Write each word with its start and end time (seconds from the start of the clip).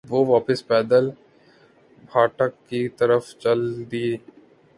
وہ 0.09 0.19
واپس 0.25 0.59
پیدل 0.67 1.09
پھاٹک 2.09 2.53
کی 2.69 2.81
طرف 2.99 3.23
چل 3.43 3.59
دی۔ 3.91 4.07